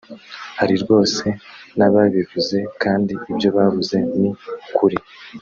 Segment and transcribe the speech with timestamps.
[0.59, 1.25] hari rwose
[1.77, 4.29] n’ababivuze kandi ibyo bavuze ni
[4.69, 4.97] ukuri